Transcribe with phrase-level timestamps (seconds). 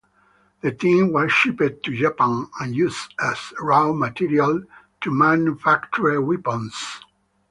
[0.61, 4.63] The tin was shipped to Japan and used as raw material
[5.01, 7.01] to manufacture weapons.